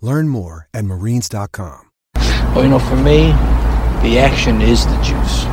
[0.00, 1.90] Learn more at marines.com.
[2.54, 3.28] Well, you know, for me,
[4.02, 5.44] the action is the juice.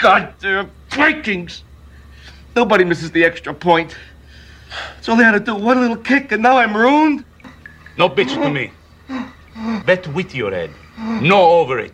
[0.00, 1.64] Goddamn Vikings!
[2.54, 3.96] Nobody misses the extra point.
[4.98, 5.54] It's all they had to do.
[5.54, 7.24] One little kick, and now I'm ruined.
[7.98, 8.70] No bitch to me.
[9.84, 10.70] Bet with your head.
[10.98, 11.92] No over it.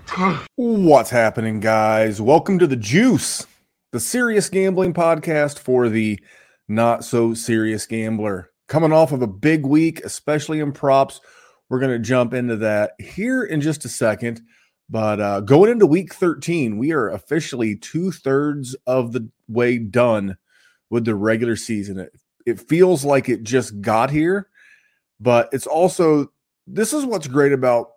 [0.55, 2.21] What's happening, guys?
[2.21, 3.45] Welcome to the Juice,
[3.91, 6.21] the serious gambling podcast for the
[6.69, 8.51] not so serious gambler.
[8.69, 11.21] Coming off of a big week, especially in props.
[11.69, 14.41] We're going to jump into that here in just a second.
[14.89, 20.37] But uh, going into week 13, we are officially two thirds of the way done
[20.91, 21.99] with the regular season.
[21.99, 22.13] It,
[22.47, 24.49] it feels like it just got here,
[25.19, 26.31] but it's also
[26.69, 27.89] this is what's great about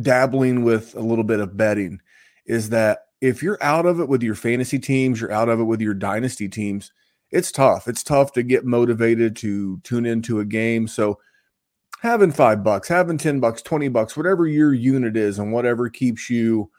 [0.00, 2.00] dabbling with a little bit of betting
[2.46, 5.64] is that if you're out of it with your fantasy teams, you're out of it
[5.64, 6.92] with your dynasty teams,
[7.30, 7.86] it's tough.
[7.86, 10.88] It's tough to get motivated to tune into a game.
[10.88, 11.18] So
[12.00, 16.30] having five bucks, having 10 bucks, 20 bucks, whatever your unit is and whatever keeps
[16.30, 16.70] you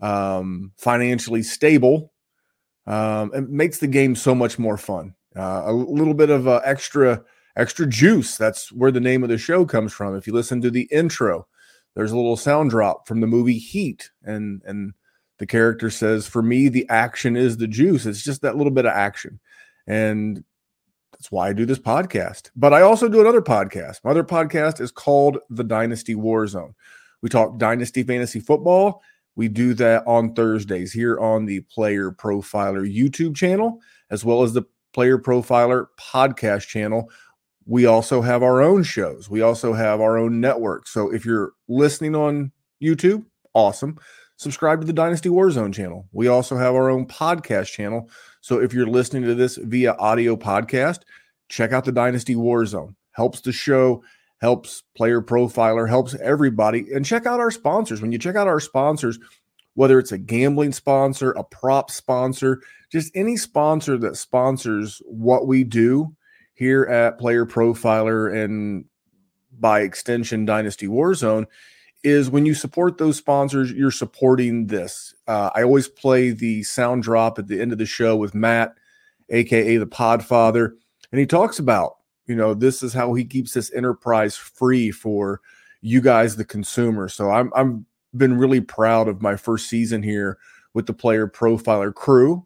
[0.00, 2.12] um, financially stable,
[2.86, 5.14] um, it makes the game so much more fun.
[5.36, 7.22] Uh, a little bit of uh, extra
[7.56, 8.36] extra juice.
[8.36, 10.16] That's where the name of the show comes from.
[10.16, 11.46] If you listen to the intro,
[11.98, 14.94] there's a little sound drop from the movie Heat, and and
[15.38, 18.86] the character says, "For me, the action is the juice." It's just that little bit
[18.86, 19.40] of action,
[19.84, 20.44] and
[21.10, 22.50] that's why I do this podcast.
[22.54, 23.96] But I also do another podcast.
[24.04, 26.74] My other podcast is called The Dynasty Warzone.
[27.20, 29.02] We talk dynasty fantasy football.
[29.34, 34.52] We do that on Thursdays here on the Player Profiler YouTube channel, as well as
[34.52, 37.10] the Player Profiler podcast channel.
[37.68, 39.28] We also have our own shows.
[39.28, 40.88] We also have our own network.
[40.88, 42.50] So if you're listening on
[42.82, 43.98] YouTube, awesome.
[44.36, 46.08] Subscribe to the Dynasty Warzone channel.
[46.12, 48.08] We also have our own podcast channel.
[48.40, 51.00] So if you're listening to this via audio podcast,
[51.50, 52.94] check out the Dynasty Warzone.
[53.12, 54.02] Helps the show,
[54.40, 56.86] helps Player Profiler, helps everybody.
[56.94, 58.00] And check out our sponsors.
[58.00, 59.18] When you check out our sponsors,
[59.74, 65.64] whether it's a gambling sponsor, a prop sponsor, just any sponsor that sponsors what we
[65.64, 66.16] do
[66.58, 68.84] here at Player Profiler and
[69.60, 71.46] by extension Dynasty Warzone
[72.02, 75.14] is when you support those sponsors, you're supporting this.
[75.28, 78.74] Uh, I always play the sound drop at the end of the show with Matt,
[79.30, 80.72] aka the Podfather,
[81.12, 85.40] and he talks about, you know, this is how he keeps this enterprise free for
[85.80, 87.08] you guys, the consumer.
[87.08, 87.86] So I'm I'm
[88.16, 90.38] been really proud of my first season here
[90.74, 92.44] with the Player Profiler crew.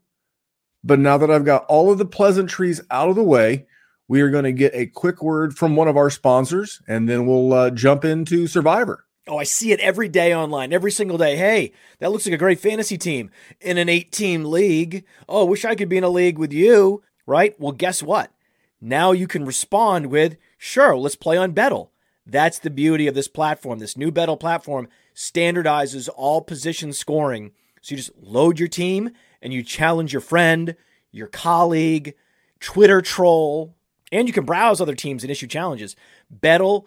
[0.84, 3.66] But now that I've got all of the pleasantries out of the way,
[4.08, 7.26] we are going to get a quick word from one of our sponsors, and then
[7.26, 9.04] we'll uh, jump into Survivor.
[9.28, 11.36] Oh, I see it every day online, every single day.
[11.36, 13.30] Hey, that looks like a great fantasy team
[13.60, 15.04] in an eight team league.
[15.28, 17.58] Oh, wish I could be in a league with you, right?
[17.60, 18.32] Well, guess what?
[18.80, 21.92] Now you can respond with, sure, let's play on Bettle.
[22.26, 23.78] That's the beauty of this platform.
[23.78, 27.52] This new Bettle platform standardizes all position scoring.
[27.80, 29.10] So you just load your team
[29.40, 30.74] and you challenge your friend,
[31.12, 32.14] your colleague,
[32.58, 33.76] Twitter troll,
[34.12, 35.96] and you can browse other teams and issue challenges.
[36.30, 36.86] Bettle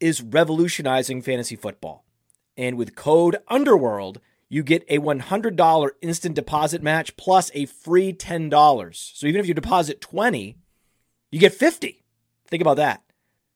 [0.00, 2.04] is revolutionizing fantasy football.
[2.56, 9.16] And with code Underworld, you get a $100 instant deposit match plus a free $10.
[9.16, 10.58] So even if you deposit 20,
[11.30, 12.04] you get 50.
[12.48, 13.02] Think about that.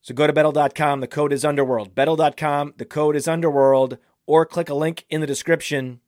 [0.00, 1.94] So go to bettle.com, the code is Underworld.
[1.94, 6.00] Bettle.com, the code is Underworld, or click a link in the description.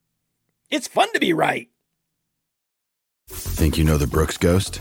[0.70, 1.68] It's fun to be right.
[3.28, 4.80] Think you know the Brooks Ghost?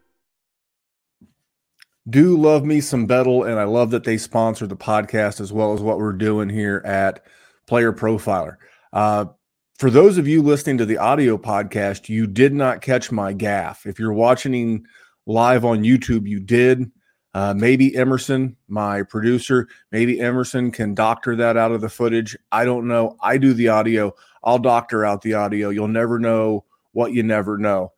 [2.09, 5.73] Do love me some Bettle, and I love that they sponsor the podcast as well
[5.73, 7.23] as what we're doing here at
[7.67, 8.57] Player Profiler.
[8.91, 9.25] Uh,
[9.77, 13.85] for those of you listening to the audio podcast, you did not catch my gaff.
[13.85, 14.85] If you're watching
[15.27, 16.91] live on YouTube, you did.
[17.33, 22.35] Uh, maybe Emerson, my producer, maybe Emerson can doctor that out of the footage.
[22.51, 23.15] I don't know.
[23.21, 24.13] I do the audio.
[24.43, 25.69] I'll doctor out the audio.
[25.69, 27.93] You'll never know what you never know.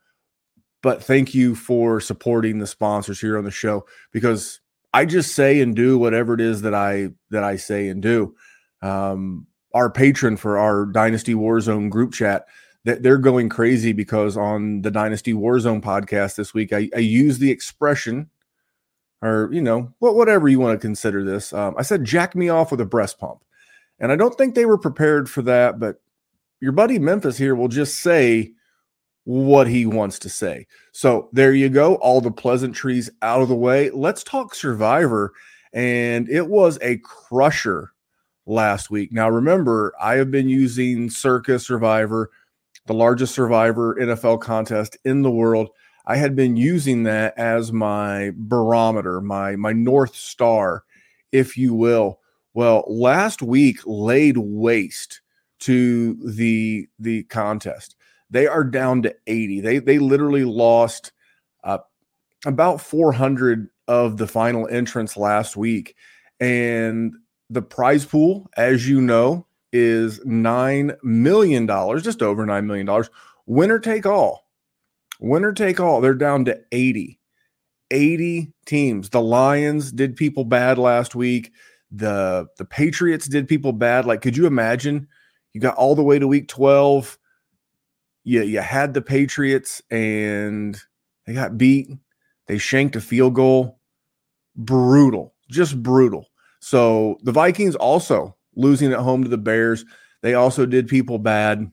[0.83, 4.59] But thank you for supporting the sponsors here on the show because
[4.93, 8.35] I just say and do whatever it is that I that I say and do.
[8.83, 12.45] Um, our patron for our Dynasty Warzone group chat
[12.83, 17.39] that they're going crazy because on the Dynasty Warzone podcast this week, I, I use
[17.39, 18.29] the expression,
[19.21, 21.53] or you know, what whatever you want to consider this.
[21.53, 23.41] Um, I said, "Jack me off with a breast pump,"
[23.99, 25.79] and I don't think they were prepared for that.
[25.79, 26.01] But
[26.59, 28.51] your buddy Memphis here will just say
[29.25, 30.67] what he wants to say.
[30.91, 31.95] So there you go.
[31.95, 33.89] All the pleasantries out of the way.
[33.91, 35.33] Let's talk Survivor,
[35.73, 37.93] and it was a crusher
[38.45, 39.11] last week.
[39.11, 42.31] Now, remember, I have been using Circa Survivor,
[42.85, 45.69] the largest Survivor NFL contest in the world.
[46.05, 50.83] I had been using that as my barometer, my my north star,
[51.31, 52.19] if you will.
[52.53, 55.21] Well, last week laid waste
[55.59, 57.95] to the the contest.
[58.33, 59.61] They are down to 80.
[59.61, 61.11] They they literally lost
[61.63, 61.77] uh,
[62.45, 65.95] about 400 of the final entrants last week,
[66.39, 67.13] and
[67.51, 71.67] the prize pool, as you know, is $9 million,
[72.01, 73.03] just over $9 million.
[73.45, 74.47] Winner take all.
[75.19, 76.01] Winner take all.
[76.01, 77.19] They're down to 80.
[77.91, 79.09] 80 teams.
[79.09, 81.51] The Lions did people bad last week.
[81.91, 84.05] The the Patriots did people bad.
[84.05, 85.07] Like, could you imagine?
[85.53, 87.19] You got all the way to week 12.
[88.23, 90.79] You, you had the Patriots and
[91.25, 91.89] they got beat.
[92.47, 93.79] They shanked a field goal.
[94.55, 95.33] Brutal.
[95.49, 96.29] Just brutal.
[96.59, 99.85] So the Vikings also losing at home to the Bears.
[100.21, 101.69] They also did people bad.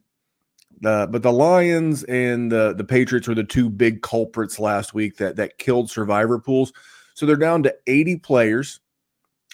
[0.84, 5.18] Uh, but the Lions and the, the Patriots were the two big culprits last week
[5.18, 6.72] that, that killed survivor pools.
[7.14, 8.80] So they're down to 80 players.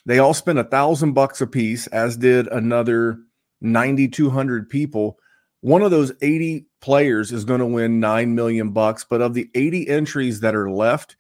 [0.07, 3.19] They all spent a thousand bucks a piece, as did another
[3.61, 5.19] 9,200 people.
[5.61, 9.05] One of those 80 players is going to win 9 million bucks.
[9.09, 11.17] But of the 80 entries that are left,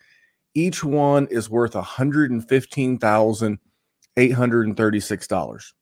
[0.54, 3.58] each one is worth 115,000
[4.16, 5.72] $836.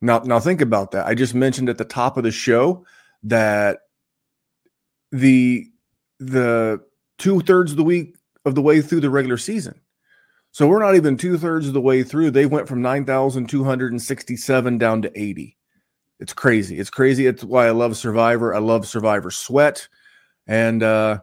[0.00, 1.06] Now, now think about that.
[1.06, 2.84] I just mentioned at the top of the show
[3.24, 3.80] that
[5.10, 5.66] the
[6.20, 6.80] the
[7.18, 9.80] two thirds of the week of the way through the regular season.
[10.52, 12.30] So we're not even two thirds of the way through.
[12.30, 15.56] They went from 9,267 down to 80.
[16.20, 16.78] It's crazy.
[16.78, 17.26] It's crazy.
[17.26, 18.54] It's why I love Survivor.
[18.54, 19.88] I love Survivor Sweat.
[20.46, 21.20] And uh,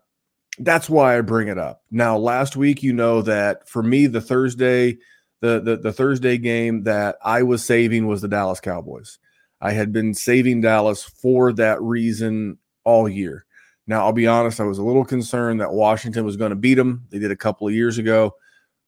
[0.59, 1.83] that's why I bring it up.
[1.91, 4.97] Now, last week, you know that for me, the Thursday
[5.41, 9.19] the, the the Thursday game that I was saving was the Dallas Cowboys.
[9.61, 13.45] I had been saving Dallas for that reason all year.
[13.87, 16.75] Now, I'll be honest, I was a little concerned that Washington was going to beat
[16.75, 17.05] them.
[17.09, 18.35] They did a couple of years ago,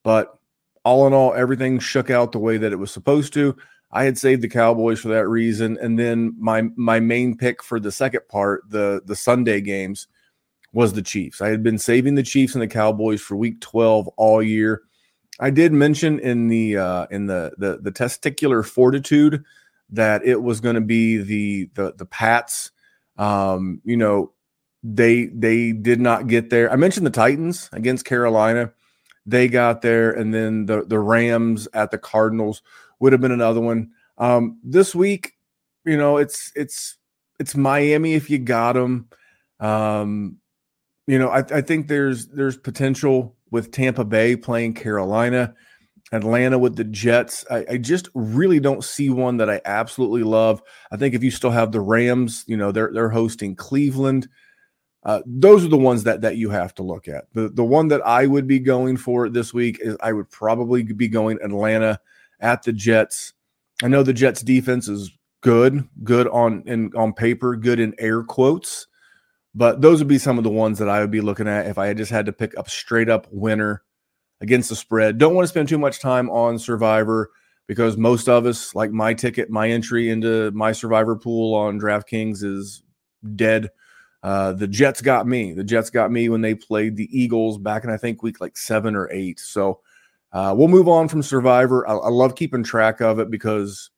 [0.03, 0.39] but
[0.83, 3.55] all in all, everything shook out the way that it was supposed to.
[3.91, 7.79] I had saved the Cowboys for that reason, and then my my main pick for
[7.79, 10.07] the second part, the the Sunday games,
[10.73, 11.41] was the Chiefs.
[11.41, 14.81] I had been saving the Chiefs and the Cowboys for Week 12 all year.
[15.39, 19.43] I did mention in the uh, in the, the the testicular fortitude
[19.91, 22.71] that it was going to be the the the Pats.
[23.17, 24.33] Um, you know,
[24.83, 26.71] they they did not get there.
[26.71, 28.71] I mentioned the Titans against Carolina.
[29.25, 32.61] They got there, and then the the Rams at the Cardinals
[32.99, 33.91] would have been another one.
[34.17, 35.33] Um, this week,
[35.85, 36.97] you know, it's it's
[37.39, 39.07] it's Miami if you got them.
[39.59, 40.37] Um,
[41.07, 45.53] you know, I, I think there's there's potential with Tampa Bay playing Carolina,
[46.11, 47.45] Atlanta with the Jets.
[47.49, 50.61] I, I, just really don't see one that I absolutely love.
[50.91, 54.27] I think if you still have the Rams, you know, they're they're hosting Cleveland.
[55.03, 57.25] Uh, those are the ones that that you have to look at.
[57.33, 60.83] The the one that I would be going for this week is I would probably
[60.83, 61.99] be going Atlanta
[62.39, 63.33] at the Jets.
[63.83, 68.23] I know the Jets defense is good, good on in on paper, good in air
[68.23, 68.87] quotes.
[69.55, 71.77] But those would be some of the ones that I would be looking at if
[71.77, 73.81] I just had to pick up straight up winner
[74.39, 75.17] against the spread.
[75.17, 77.31] Don't want to spend too much time on Survivor
[77.65, 82.43] because most of us, like my ticket, my entry into my Survivor pool on DraftKings
[82.43, 82.83] is
[83.35, 83.69] dead.
[84.21, 85.53] Uh, the Jets got me.
[85.53, 88.57] The Jets got me when they played the Eagles back in I think week like
[88.57, 89.39] seven or eight.
[89.39, 89.81] So
[90.33, 91.87] Uh, we'll move on from Survivor.
[91.87, 93.89] I, I love keeping track of it because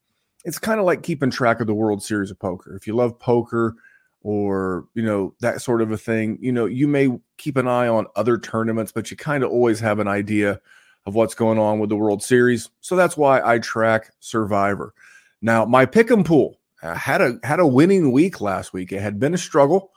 [0.45, 2.75] it's kind of like keeping track of the World Series of Poker.
[2.75, 3.75] If you love poker
[4.21, 7.87] or you know that sort of a thing, you know you may keep an eye
[7.87, 10.59] on other tournaments, but you kind of always have an idea
[11.05, 12.69] of what's going on with the World Series.
[12.81, 14.93] So that's why I track Survivor.
[15.41, 18.91] Now, my pick 'em pool uh, had a had a winning week last week.
[18.91, 19.91] It had been a struggle.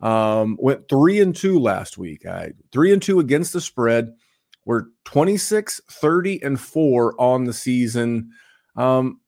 [0.00, 2.26] Um, went three and two last week.
[2.26, 4.14] I three and two against the spread.
[4.64, 8.30] We're 26, 30, and four on the season.
[8.76, 9.20] Um,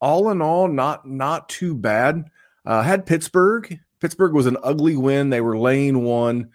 [0.00, 2.26] all in all, not not too bad.
[2.66, 3.78] Uh, had Pittsburgh.
[4.00, 5.30] Pittsburgh was an ugly win.
[5.30, 6.50] They were lane one,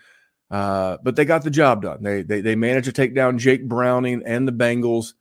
[0.51, 2.03] uh, but they got the job done.
[2.03, 5.13] They, they they managed to take down Jake Browning and the Bengals,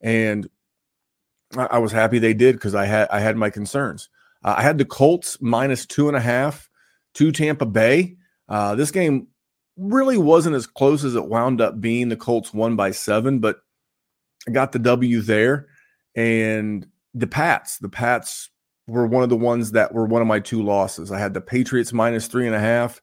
[0.00, 0.48] and
[1.56, 4.08] I, I was happy they did because I had I had my concerns.
[4.44, 6.68] Uh, I had the Colts minus two and a half
[7.14, 8.16] to Tampa Bay.
[8.48, 9.28] Uh, this game
[9.76, 12.08] really wasn't as close as it wound up being.
[12.08, 13.58] The Colts won by seven, but
[14.48, 15.66] I got the W there.
[16.14, 18.50] And the Pats, the Pats
[18.86, 21.10] were one of the ones that were one of my two losses.
[21.12, 23.00] I had the Patriots minus three and a half.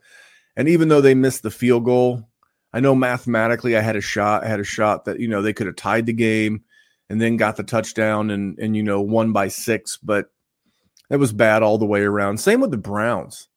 [0.55, 2.27] And even though they missed the field goal,
[2.73, 4.43] I know mathematically I had a shot.
[4.43, 6.63] I had a shot that, you know, they could have tied the game
[7.09, 9.97] and then got the touchdown and, and, you know, won by six.
[9.97, 10.31] But
[11.09, 12.39] it was bad all the way around.
[12.39, 13.49] Same with the Browns.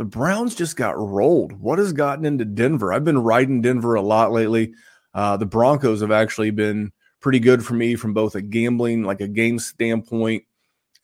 [0.00, 1.52] The Browns just got rolled.
[1.60, 2.90] What has gotten into Denver?
[2.90, 4.72] I've been riding Denver a lot lately.
[5.12, 6.90] Uh, the Broncos have actually been
[7.20, 10.44] pretty good for me from both a gambling, like a game standpoint,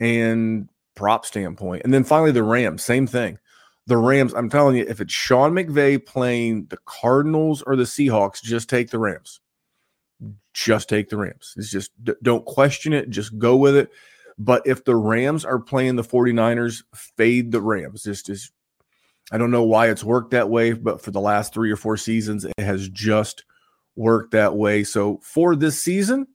[0.01, 1.83] and prop standpoint.
[1.85, 3.39] And then finally, the Rams, same thing.
[3.87, 8.43] The Rams, I'm telling you, if it's Sean McVay playing the Cardinals or the Seahawks,
[8.43, 9.41] just take the Rams.
[10.55, 11.53] Just take the Rams.
[11.59, 11.91] It's just
[12.23, 13.11] don't question it.
[13.11, 13.91] Just go with it.
[14.39, 18.03] But if the Rams are playing the 49ers, fade the Rams.
[18.03, 18.53] Just, just
[19.33, 21.97] I don't know why it's worked that way, but for the last three or four
[21.97, 23.45] seasons, it has just
[23.97, 24.85] worked that way.
[24.85, 26.27] So for this season,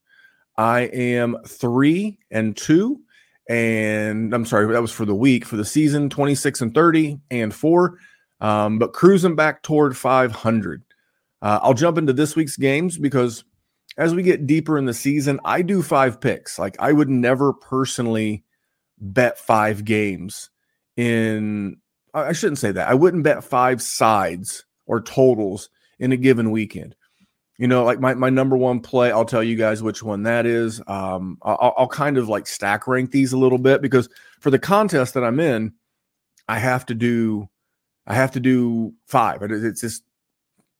[0.58, 3.02] I am three and two.
[3.50, 5.46] And I'm sorry, that was for the week.
[5.46, 7.98] For the season, 26 and 30 and four,
[8.40, 10.84] um, but cruising back toward 500.
[11.42, 13.44] Uh, I'll jump into this week's games because
[13.98, 16.60] as we get deeper in the season, I do five picks.
[16.60, 18.44] Like I would never personally
[19.00, 20.50] bet five games
[20.96, 21.78] in,
[22.14, 22.90] I shouldn't say that.
[22.90, 26.96] I wouldn't bet five sides or totals in a given weekend.
[27.58, 30.46] You know, like my, my number one play, I'll tell you guys which one that
[30.46, 30.82] is.
[30.88, 34.58] Um, I'll, I'll kind of like stack rank these a little bit because for the
[34.60, 35.74] contest that I'm in,
[36.48, 37.48] I have to do,
[38.08, 39.44] I have to do five.
[39.44, 40.04] It's just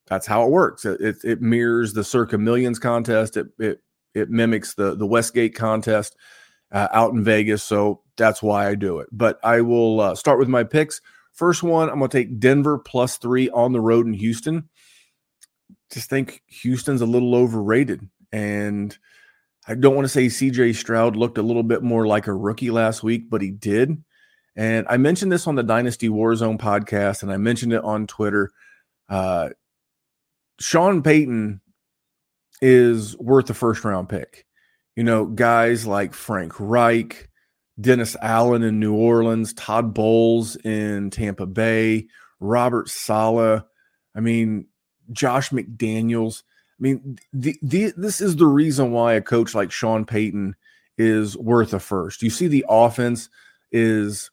[0.08, 0.84] that's how it works.
[0.84, 3.38] It, it, it mirrors the Circa Millions contest.
[3.38, 3.82] It it
[4.14, 6.16] it mimics the the Westgate contest
[6.72, 7.64] uh, out in Vegas.
[7.64, 9.08] So that's why I do it.
[9.12, 11.00] But I will uh, start with my picks.
[11.34, 14.70] First one, I'm going to take Denver plus three on the road in Houston.
[15.92, 18.98] Just think Houston's a little overrated, and
[19.68, 22.72] I don't want to say CJ Stroud looked a little bit more like a rookie
[22.72, 24.02] last week, but he did.
[24.56, 28.52] And I mentioned this on the Dynasty Warzone podcast, and I mentioned it on Twitter.
[29.10, 29.50] Uh,
[30.60, 31.62] Sean Payton
[32.62, 34.46] is worth a first round pick.
[34.96, 37.30] You know, guys like Frank Reich,
[37.80, 42.08] Dennis Allen in New Orleans, Todd Bowles in Tampa Bay,
[42.40, 43.64] Robert Saleh.
[44.16, 44.68] I mean,
[45.12, 46.44] Josh McDaniels.
[46.44, 50.56] I mean, the, the, this is the reason why a coach like Sean Payton
[50.98, 52.22] is worth a first.
[52.22, 53.30] You see, the offense
[53.72, 54.30] is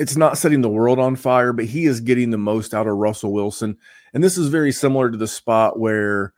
[0.00, 2.96] it's not setting the world on fire, but he is getting the most out of
[2.96, 3.76] Russell Wilson.
[4.14, 6.32] And this is very similar to the spot where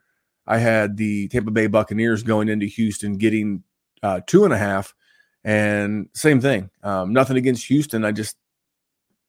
[0.45, 3.63] I had the Tampa Bay Buccaneers going into Houston getting
[4.03, 4.93] uh, two and a half.
[5.45, 6.71] And same thing.
[6.83, 8.03] Um, nothing against Houston.
[8.03, 8.35] I just,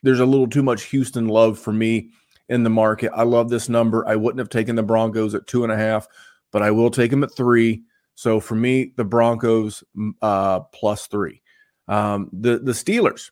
[0.03, 2.09] there's a little too much Houston love for me
[2.49, 3.13] in the market.
[3.15, 4.09] I love this number.
[4.09, 6.09] I wouldn't have taken the Broncos at two and a half,
[6.53, 7.83] but I will take them at three.
[8.15, 9.85] So for me, the Broncos
[10.23, 11.43] uh, plus three.
[11.87, 13.31] Um, the the Steelers,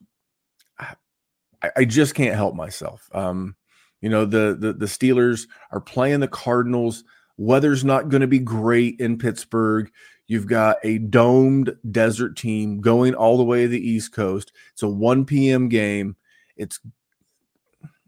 [0.79, 3.09] I, I just can't help myself.
[3.15, 3.57] Um,
[4.03, 7.03] you know, the, the the Steelers are playing the Cardinals.
[7.37, 9.91] Weather's not going to be great in Pittsburgh.
[10.27, 14.53] You've got a domed desert team going all the way to the East Coast.
[14.73, 15.69] It's a 1 p.m.
[15.69, 16.17] game.
[16.57, 16.81] It's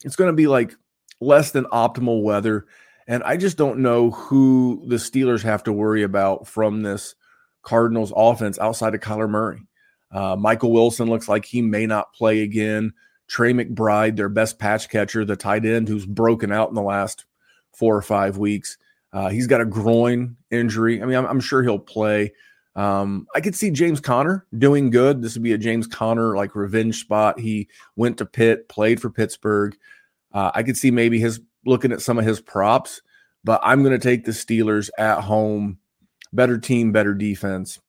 [0.05, 0.75] it's going to be like
[1.21, 2.67] less than optimal weather.
[3.07, 7.15] And I just don't know who the Steelers have to worry about from this
[7.63, 9.67] Cardinals offense outside of Kyler Murray.
[10.11, 12.93] Uh, Michael Wilson looks like he may not play again.
[13.29, 17.25] Trey McBride, their best pass catcher, the tight end who's broken out in the last
[17.73, 18.79] four or five weeks.
[19.13, 21.03] Uh, he's got a groin injury.
[21.03, 22.33] I mean, I'm, I'm sure he'll play.
[22.75, 25.23] Um, I could see James Conner doing good.
[25.23, 27.41] This would be a James Conner like revenge spot.
[27.41, 29.77] He went to Pitt, played for Pittsburgh.
[30.33, 33.01] Uh, I could see maybe his looking at some of his props,
[33.43, 35.79] but I'm going to take the Steelers at home
[36.33, 37.81] better team, better defense.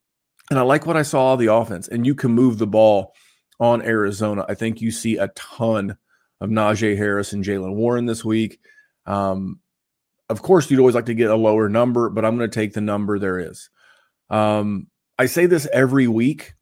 [0.50, 1.90] And I like what I saw the offense.
[1.90, 3.14] And you can move the ball
[3.60, 4.46] on Arizona.
[4.48, 5.98] I think you see a ton
[6.40, 8.60] of Najee Harris and Jaylen Warren this week.
[9.06, 9.60] Um,
[10.30, 12.74] of course, you'd always like to get a lower number, but I'm going to take
[12.74, 13.70] the number there is.
[14.30, 16.54] Um, I say this every week.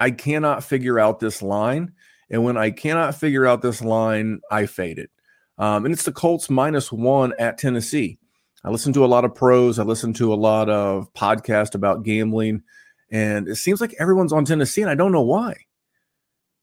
[0.00, 1.92] I cannot figure out this line.
[2.30, 5.10] And when I cannot figure out this line, I fade it.
[5.56, 8.18] Um, and it's the Colts minus one at Tennessee.
[8.64, 9.78] I listen to a lot of pros.
[9.78, 12.62] I listen to a lot of podcasts about gambling,
[13.10, 15.56] and it seems like everyone's on Tennessee, and I don't know why.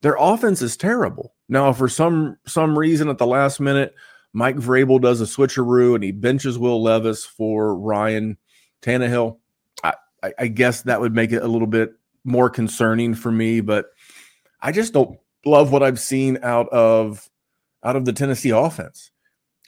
[0.02, 1.34] Their offense is terrible.
[1.48, 3.94] Now, for some some reason at the last minute,
[4.36, 8.36] Mike Vrabel does a switcheroo and he benches Will Levis for Ryan
[8.82, 9.38] Tannehill.
[9.82, 9.94] I,
[10.38, 13.86] I, guess that would make it a little bit more concerning for me, but
[14.60, 17.30] I just don't love what I've seen out of
[17.82, 19.10] out of the Tennessee offense.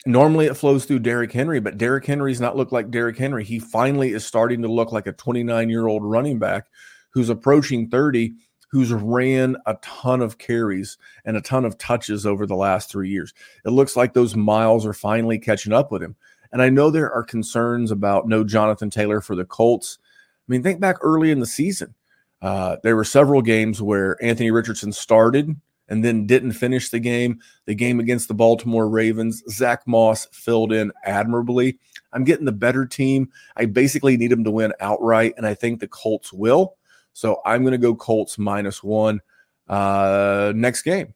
[0.05, 3.43] Normally it flows through Derrick Henry, but Derrick Henry's not looked like Derrick Henry.
[3.43, 6.67] He finally is starting to look like a 29 year old running back
[7.11, 8.35] who's approaching 30,
[8.69, 13.09] who's ran a ton of carries and a ton of touches over the last three
[13.09, 13.33] years.
[13.65, 16.15] It looks like those miles are finally catching up with him.
[16.51, 19.99] And I know there are concerns about no Jonathan Taylor for the Colts.
[20.03, 21.93] I mean, think back early in the season.
[22.41, 25.55] Uh, there were several games where Anthony Richardson started
[25.89, 27.39] and then didn't finish the game.
[27.65, 31.77] The game against the Baltimore Ravens, Zack Moss filled in admirably.
[32.13, 33.29] I'm getting the better team.
[33.57, 36.75] I basically need them to win outright, and I think the Colts will.
[37.19, 39.19] So I'm going to go Colts minus one.
[39.67, 41.13] Uh, next game,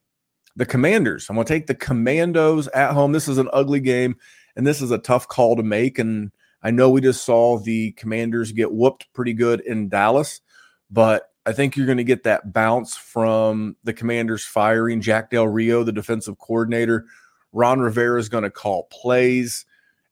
[0.58, 1.30] the Commanders.
[1.30, 3.14] I'm going to take the Commandos at home.
[3.14, 4.18] This is an ugly game,
[4.58, 5.98] and this is a tough call to make.
[6.00, 6.32] And
[6.62, 10.42] I know we just saw the Commanders get whooped pretty good in Dallas,
[10.92, 15.48] but I think you're going to get that bounce from the commanders firing Jack Del
[15.48, 17.06] Rio, the defensive coordinator.
[17.54, 19.66] Ron Rivera is going to call plays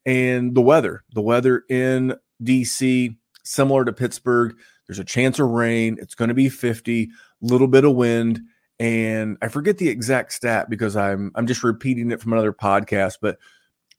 [0.05, 1.03] and the weather.
[1.13, 4.55] The weather in DC, similar to Pittsburgh,
[4.87, 5.97] there's a chance of rain.
[6.01, 7.09] It's going to be 50,
[7.41, 8.41] little bit of wind.
[8.79, 13.17] And I forget the exact stat because I'm I'm just repeating it from another podcast,
[13.21, 13.37] but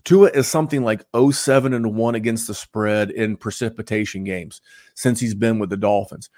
[0.05, 4.61] Tua is something like 07 and 1 against the spread in precipitation games
[4.95, 6.29] since he's been with the Dolphins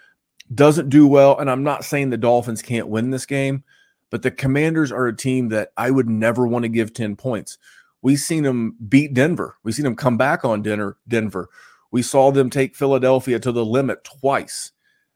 [0.52, 1.38] doesn't do well.
[1.38, 3.64] And I'm not saying the Dolphins can't win this game,
[4.10, 7.58] but the Commanders are a team that I would never want to give 10 points.
[8.02, 9.56] We've seen them beat Denver.
[9.62, 11.48] We've seen them come back on dinner, Denver.
[11.94, 14.72] We saw them take Philadelphia to the limit twice.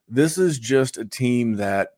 [0.07, 1.89] This is just a team that,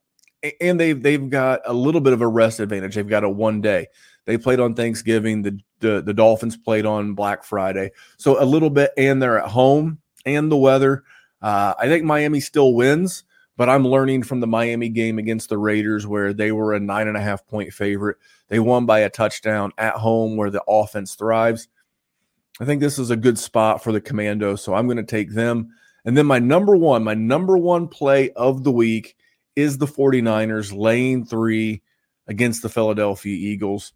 [0.59, 2.95] and they've they've got a little bit of a rest advantage.
[2.95, 3.89] They've got a one day.
[4.25, 5.43] They played on Thanksgiving.
[5.43, 9.51] The, the the Dolphins played on Black Friday, so a little bit, and they're at
[9.51, 11.05] home, and the weather.
[11.43, 13.25] Uh, I think Miami still wins,
[13.59, 17.07] but I'm learning from the Miami game against the Raiders where they were a nine
[17.07, 18.17] and a half point favorite.
[18.49, 21.69] They won by a touchdown at home where the offense thrives.
[22.59, 24.57] I think this is a good spot for the commando.
[24.57, 25.71] so I'm going to take them.
[26.05, 29.17] And then my number one, my number one play of the week
[29.57, 31.83] is the 49ers laying three
[32.27, 33.93] against the Philadelphia Eagles.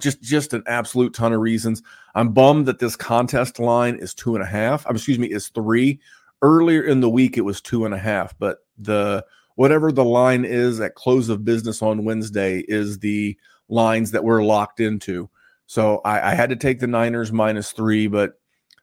[0.00, 1.82] Just, just an absolute ton of reasons.
[2.14, 4.86] I'm bummed that this contest line is two and a half.
[4.86, 6.00] I'm, Excuse me, is three
[6.40, 10.44] earlier in the week it was two and a half, but the whatever the line
[10.44, 13.36] is at close of business on Wednesday is the
[13.68, 15.30] lines that we're locked into.
[15.66, 18.32] So I, I had to take the Niners minus three, but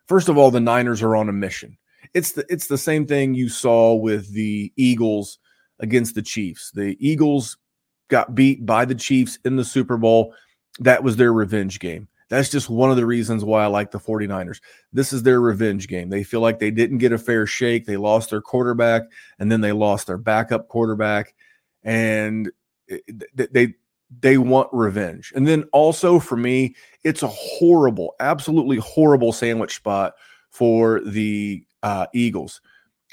[0.07, 1.77] first of all, the Niners are on a mission.
[2.13, 5.37] It's the it's the same thing you saw with the Eagles
[5.79, 6.71] against the Chiefs.
[6.71, 7.57] The Eagles
[8.09, 10.33] got beat by the Chiefs in the Super Bowl.
[10.79, 12.07] That was their revenge game.
[12.29, 14.59] That's just one of the reasons why I like the 49ers.
[14.93, 16.09] This is their revenge game.
[16.09, 17.85] They feel like they didn't get a fair shake.
[17.85, 19.03] They lost their quarterback
[19.39, 21.33] and then they lost their backup quarterback
[21.83, 22.51] and
[22.87, 23.73] they they
[24.23, 25.31] want revenge.
[25.35, 30.13] And then also for me, it's a horrible, absolutely horrible sandwich spot
[30.49, 32.61] for the uh, Eagles.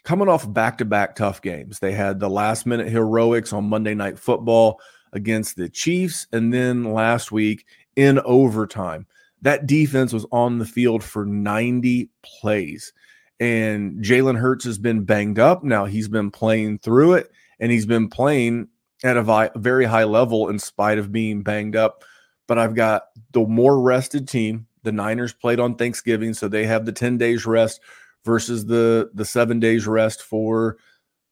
[0.05, 1.81] Coming off back-to-back tough games.
[1.81, 4.81] They had the last-minute heroics on Monday Night Football
[5.13, 9.07] against the Chiefs and then last week in overtime.
[9.43, 12.93] That defense was on the field for 90 plays.
[13.39, 15.63] And Jalen Hurts has been banged up.
[15.63, 17.31] Now he's been playing through it
[17.61, 18.69] and he's been playing
[19.05, 22.05] at a vi- very high level in spite of being banged up.
[22.47, 24.67] But I've got the more rested team.
[24.83, 27.81] The Niners played on Thanksgiving, so they have the 10 days rest
[28.25, 30.77] versus the the 7 days rest for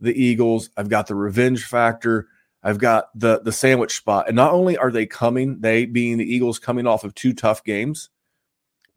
[0.00, 0.70] the Eagles.
[0.76, 2.28] I've got the revenge factor.
[2.62, 4.26] I've got the the sandwich spot.
[4.26, 7.62] And not only are they coming, they being the Eagles coming off of two tough
[7.62, 8.10] games,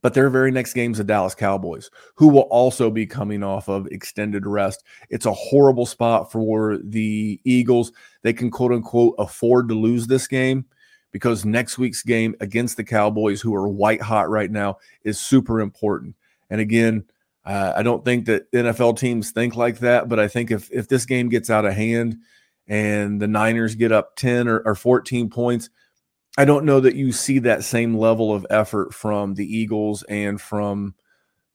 [0.07, 3.67] but their very next game is the Dallas Cowboys, who will also be coming off
[3.67, 4.85] of extended rest.
[5.09, 7.91] It's a horrible spot for the Eagles.
[8.21, 10.63] They can quote unquote afford to lose this game
[11.11, 15.59] because next week's game against the Cowboys, who are white hot right now, is super
[15.59, 16.15] important.
[16.49, 17.03] And again,
[17.43, 20.87] Uh, I don't think that NFL teams think like that, but I think if if
[20.87, 22.15] this game gets out of hand
[22.65, 25.69] and the Niners get up 10 or, or 14 points,
[26.37, 30.39] I don't know that you see that same level of effort from the Eagles and
[30.39, 30.93] from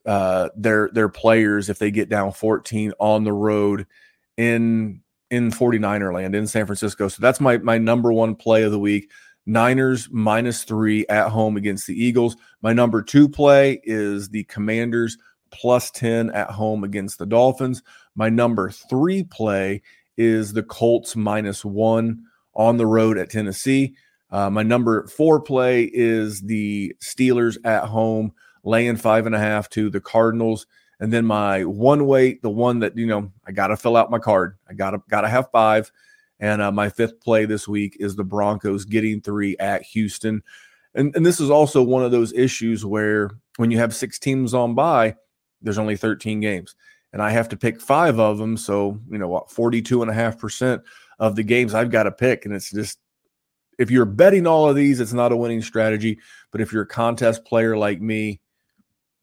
[0.04, 3.86] uh, their their players if they get down 14 on the road
[4.36, 7.08] in in 49er land in San Francisco.
[7.08, 9.10] So that's my my number one play of the week.
[9.46, 12.36] Niners minus three at home against the Eagles.
[12.60, 15.16] My number two play is the Commanders
[15.50, 17.82] plus 10 at home against the Dolphins.
[18.14, 19.82] My number three play
[20.16, 23.96] is the Colts minus one on the road at Tennessee.
[24.32, 28.32] Uh, my number four play is the Steelers at home,
[28.64, 30.66] laying five and a half to the Cardinals.
[30.98, 34.10] And then my one weight, the one that you know, I got to fill out
[34.10, 34.56] my card.
[34.68, 35.92] I got to got to have five.
[36.40, 40.42] And uh, my fifth play this week is the Broncos getting three at Houston.
[40.94, 44.54] And, and this is also one of those issues where when you have six teams
[44.54, 45.14] on by,
[45.60, 46.74] there's only 13 games.
[47.12, 48.56] And I have to pick five of them.
[48.56, 50.82] So, you know what, 42 and a half percent
[51.18, 52.44] of the games I've got to pick.
[52.44, 52.98] And it's just,
[53.78, 56.18] if you're betting all of these, it's not a winning strategy.
[56.50, 58.40] But if you're a contest player like me,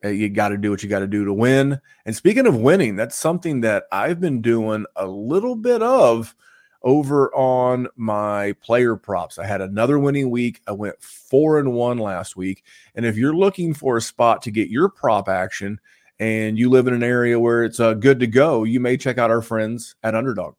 [0.04, 1.80] eh, you got to do what you got to do to win.
[2.06, 6.36] And speaking of winning, that's something that I've been doing a little bit of
[6.82, 9.38] over on my player props.
[9.38, 10.62] I had another winning week.
[10.68, 12.64] I went four and one last week.
[12.96, 15.80] And if you're looking for a spot to get your prop action
[16.20, 19.18] and you live in an area where it's uh, good to go, you may check
[19.18, 20.56] out our friends at Underdog.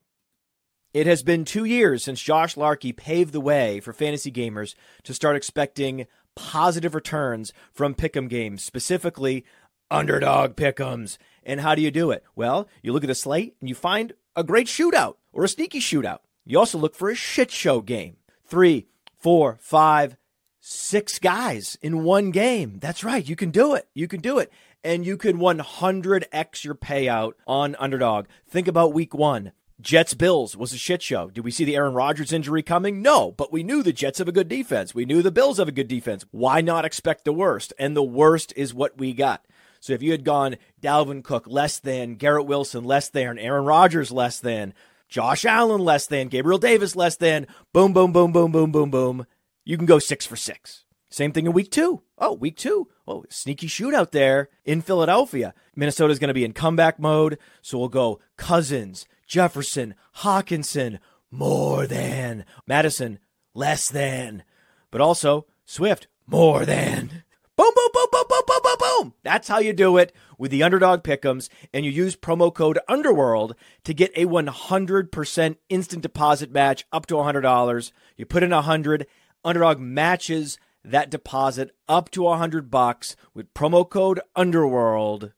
[0.92, 4.74] It has been two years since Josh Larkey paved the way for fantasy gamers
[5.04, 9.44] to start expecting positive returns from pick'em games, specifically
[9.88, 11.16] underdog pick'ems.
[11.44, 12.24] And how do you do it?
[12.34, 15.78] Well, you look at the slate and you find a great shootout or a sneaky
[15.78, 16.20] shootout.
[16.44, 18.16] You also look for a shit show game.
[18.44, 20.16] Three, four, five,
[20.58, 22.78] six guys in one game.
[22.80, 23.28] That's right.
[23.28, 23.88] You can do it.
[23.94, 24.52] You can do it.
[24.82, 28.26] And you can 100x your payout on underdog.
[28.48, 29.52] Think about week one.
[29.80, 31.30] Jets Bills was a shit show.
[31.30, 33.00] Did we see the Aaron Rodgers injury coming?
[33.00, 34.94] No, but we knew the Jets have a good defense.
[34.94, 36.24] We knew the Bills have a good defense.
[36.30, 37.72] Why not expect the worst?
[37.78, 39.44] And the worst is what we got.
[39.80, 44.12] So if you had gone Dalvin Cook less than, Garrett Wilson less than, Aaron Rodgers
[44.12, 44.74] less than,
[45.08, 49.26] Josh Allen less than, Gabriel Davis less than, boom, boom, boom, boom, boom, boom, boom,
[49.64, 50.84] you can go six for six.
[51.08, 52.02] Same thing in week two.
[52.18, 52.88] Oh, week two.
[53.08, 55.54] Oh, sneaky shootout there in Philadelphia.
[55.74, 57.38] Minnesota's going to be in comeback mode.
[57.62, 60.98] So we'll go Cousins, Jefferson, Hockenson,
[61.30, 62.44] more than.
[62.68, 63.20] Addison,
[63.54, 64.42] less than.
[64.90, 67.22] But also Swift, more than.
[67.56, 69.14] Boom, boom, boom, boom, boom, boom, boom, boom.
[69.22, 73.54] That's how you do it with the underdog pickums, and you use promo code Underworld
[73.84, 77.92] to get a 100% instant deposit match up to $100.
[78.16, 79.06] You put in 100,
[79.44, 85.32] Underdog matches that deposit up to 100 bucks with promo code Underworld.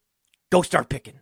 [0.50, 1.21] Go start picking.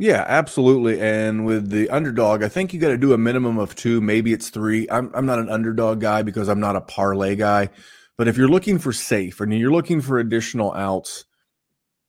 [0.00, 0.98] Yeah, absolutely.
[0.98, 4.00] And with the underdog, I think you got to do a minimum of two.
[4.00, 4.88] Maybe it's three.
[4.90, 7.68] I'm, I'm not an underdog guy because I'm not a parlay guy.
[8.16, 11.26] But if you're looking for safe and you're looking for additional outs,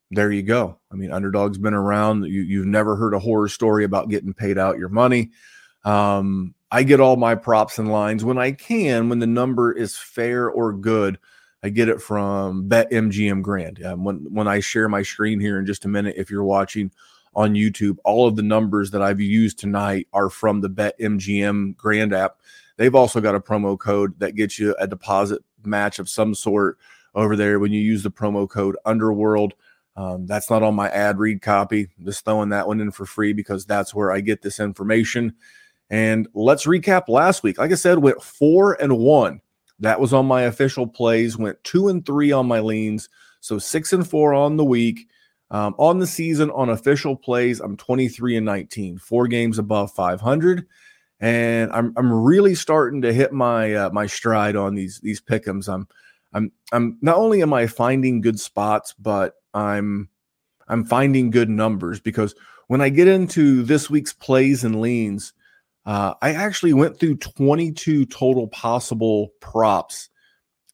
[0.09, 0.79] there you go.
[0.89, 2.23] I mean, underdog's been around.
[2.23, 5.31] You, you've never heard a horror story about getting paid out your money.
[5.83, 9.97] Um, I get all my props and lines when I can, when the number is
[9.97, 11.19] fair or good.
[11.61, 13.83] I get it from Bet MGM Grand.
[13.83, 16.89] Um, when when I share my screen here in just a minute, if you're watching
[17.33, 17.97] on YouTube.
[18.03, 22.37] All of the numbers that I've used tonight are from the Bet MGM Grand app.
[22.77, 26.77] They've also got a promo code that gets you a deposit match of some sort
[27.13, 29.53] over there when you use the promo code Underworld.
[29.95, 31.89] Um, that's not on my ad read copy.
[31.99, 35.35] I'm just throwing that one in for free because that's where I get this information.
[35.89, 37.57] And let's recap last week.
[37.57, 39.41] Like I said, went four and one.
[39.79, 41.37] That was on my official plays.
[41.37, 43.09] Went two and three on my leans.
[43.41, 45.07] So six and four on the week.
[45.51, 50.65] Um, on the season, on official plays, I'm 23 and 19, four games above 500,
[51.19, 55.67] and I'm I'm really starting to hit my uh, my stride on these these pickums.
[55.67, 55.89] I'm
[56.33, 60.07] I'm I'm not only am I finding good spots, but I'm
[60.69, 62.33] I'm finding good numbers because
[62.67, 65.33] when I get into this week's plays and leans,
[65.85, 70.07] uh, I actually went through 22 total possible props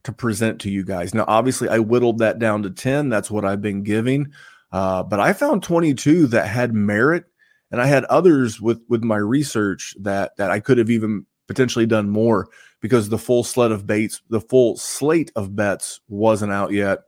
[0.04, 1.16] to present to you guys.
[1.16, 3.10] Now, obviously, I whittled that down to 10.
[3.10, 4.32] That's what I've been giving.
[4.72, 7.26] Uh, but I found 22 that had merit,
[7.72, 11.86] and I had others with with my research that that I could have even potentially
[11.86, 12.48] done more
[12.82, 17.00] because the full slate of baits, the full slate of bets wasn't out yet.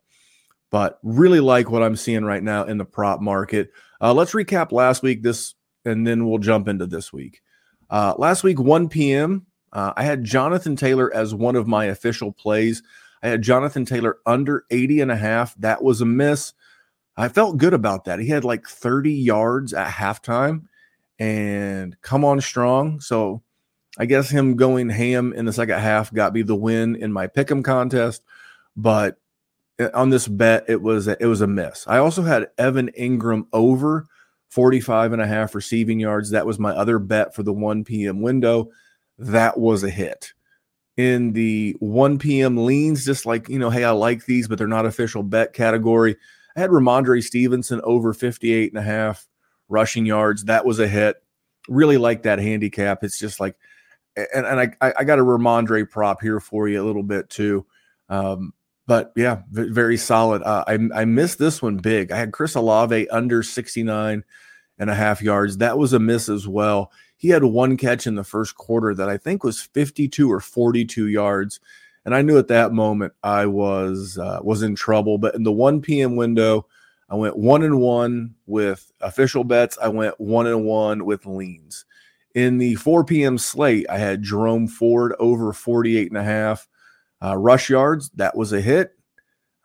[0.71, 3.71] But really like what I'm seeing right now in the prop market.
[4.01, 7.41] Uh, let's recap last week, this, and then we'll jump into this week.
[7.89, 12.31] Uh, last week, 1 p.m., uh, I had Jonathan Taylor as one of my official
[12.31, 12.83] plays.
[13.23, 15.55] I had Jonathan Taylor under 80 and a half.
[15.55, 16.53] That was a miss.
[17.19, 18.19] I felt good about that.
[18.19, 20.63] He had like 30 yards at halftime
[21.19, 23.01] and come on strong.
[23.01, 23.41] So
[23.97, 27.27] I guess him going ham in the second half got me the win in my
[27.27, 28.23] pick'em contest.
[28.75, 29.17] But
[29.79, 31.85] uh, on this bet, it was a, it was a miss.
[31.87, 34.05] I also had Evan Engram over
[34.49, 36.31] 45 and a half receiving yards.
[36.31, 38.21] That was my other bet for the 1 p.m.
[38.21, 38.71] window
[39.19, 40.33] that was a hit.
[40.97, 42.65] In the 1 p.m.
[42.65, 46.17] leans, just like, you know, hey, I like these, but they're not official bet category.
[46.55, 49.27] I had Rhamondre Stevenson over 58 and a half
[49.67, 50.45] rushing yards.
[50.45, 51.17] That was a hit.
[51.67, 53.03] Really like that handicap.
[53.03, 53.55] It's just like,
[54.15, 57.65] and, and I, I got a Rhamondre prop here for you a little bit too.
[58.09, 58.53] Um,
[58.87, 60.41] but yeah, very solid.
[60.41, 62.11] Uh, I, I missed this one big.
[62.11, 64.23] I had Chris Olave under 69
[64.79, 65.57] and a half yards.
[65.57, 66.91] That was a miss as well.
[67.15, 71.07] He had one catch in the first quarter that I think was 52 or 42
[71.07, 71.59] yards.
[72.05, 75.17] And I knew at that moment I was uh, was in trouble.
[75.17, 76.15] But in the 1 p.m.
[76.15, 76.65] window,
[77.09, 79.77] I went one and one with official bets.
[79.81, 81.85] I went one and one with leans.
[82.35, 83.37] In the 4 p.m.
[83.37, 86.67] slate, I had Jerome Ford over 48 and a half
[87.23, 88.09] uh, rush yards.
[88.15, 88.95] That was a hit.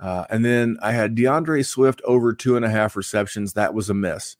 [0.01, 3.53] Uh, and then I had D'Andre Swift over two and a half receptions.
[3.53, 4.37] That was a miss.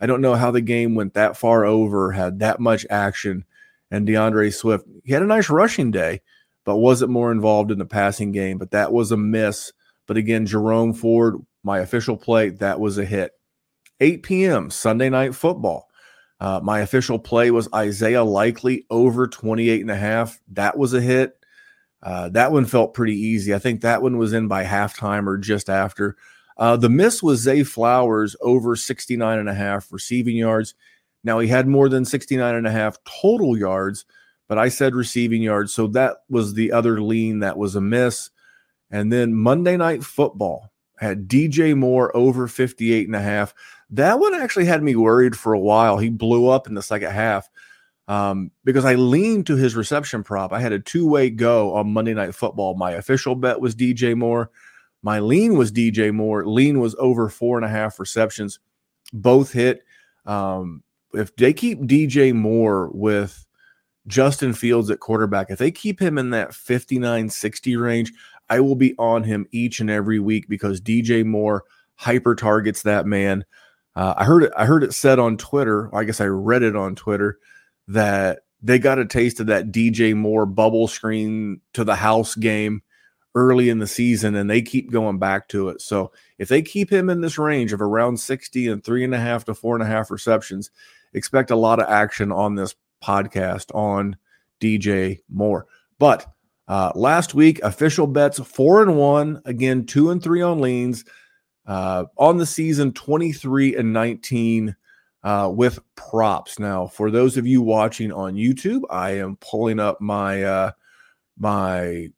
[0.00, 3.44] I don't know how the game went that far over, had that much action,
[3.90, 6.20] and D'Andre Swift, he had a nice rushing day,
[6.68, 8.58] but wasn't more involved in the passing game.
[8.58, 9.72] But that was a miss.
[10.06, 13.32] But again, Jerome Ford, my official play, that was a hit.
[14.00, 14.68] 8 p.m.
[14.68, 15.88] Sunday night football.
[16.38, 20.38] Uh, my official play was Isaiah Likely over 28 and a half.
[20.52, 21.38] That was a hit.
[22.02, 23.54] Uh, that one felt pretty easy.
[23.54, 26.18] I think that one was in by halftime or just after.
[26.58, 30.74] Uh, the miss was Zay Flowers over 69 and a half receiving yards.
[31.24, 34.04] Now he had more than 69 and a half total yards,
[34.48, 35.74] but I said receiving yards.
[35.74, 38.30] So that was the other lean that was a miss.
[38.90, 43.54] And then Monday night football had DJ Moore over 58 and a half.
[43.90, 45.98] That one actually had me worried for a while.
[45.98, 47.48] He blew up in the second half
[48.08, 50.52] um, because I leaned to his reception prop.
[50.52, 52.74] I had a two way go on Monday night football.
[52.74, 54.50] My official bet was DJ Moore.
[55.02, 56.44] My lean was DJ Moore.
[56.46, 58.58] Lean was over four and a half receptions.
[59.12, 59.84] Both hit.
[60.26, 60.82] Um,
[61.12, 63.46] if they keep DJ Moore with
[64.08, 68.12] Justin Fields at quarterback, if they keep him in that 59 60 range,
[68.50, 73.06] I will be on him each and every week because DJ Moore hyper targets that
[73.06, 73.44] man.
[73.94, 74.52] Uh, I heard it.
[74.56, 75.94] I heard it said on Twitter.
[75.94, 77.38] I guess I read it on Twitter
[77.88, 82.82] that they got a taste of that DJ Moore bubble screen to the house game
[83.34, 85.80] early in the season and they keep going back to it.
[85.80, 89.18] So if they keep him in this range of around 60 and three and a
[89.18, 90.70] half to four and a half receptions,
[91.12, 94.16] expect a lot of action on this podcast on
[94.60, 95.66] DJ Moore.
[95.98, 96.26] But
[96.66, 101.04] uh, last week, official bets four and one, again, two and three on leans.
[101.66, 104.74] Uh, on the season, 23 and 19
[105.22, 106.58] uh, with props.
[106.58, 110.70] Now, for those of you watching on YouTube, I am pulling up my uh,
[111.38, 112.08] my